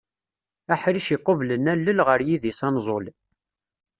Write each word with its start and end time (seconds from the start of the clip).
Aḥric 0.73 1.07
iqublen 1.15 1.65
allel 1.73 1.99
ɣer 2.07 2.19
yidis 2.27 2.59
anẓul. 2.67 3.05